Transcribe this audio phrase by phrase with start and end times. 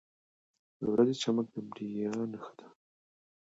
[0.79, 2.67] •د ورځې چمک د بریا نښه ده.